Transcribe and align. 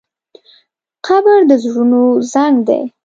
قبر 1.07 1.37
د 1.49 1.51
زړونو 1.63 2.01
زنګ 2.31 2.55
دی. 2.67 2.81